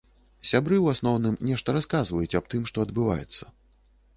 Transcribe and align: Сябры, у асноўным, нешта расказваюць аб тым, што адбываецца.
Сябры, 0.51 0.77
у 0.85 0.87
асноўным, 0.93 1.35
нешта 1.49 1.75
расказваюць 1.77 2.37
аб 2.41 2.51
тым, 2.55 2.67
што 2.73 2.77
адбываецца. 2.89 3.43